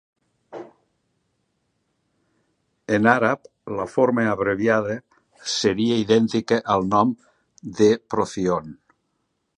En 2.97 3.09
àrab, 3.11 3.45
la 3.81 3.87
forma 3.97 4.25
abreviada 4.31 4.95
seria 5.59 6.01
idèntica 6.07 6.61
al 6.77 6.91
nom 6.95 7.13
de 7.83 7.91
Procyon. 8.15 8.77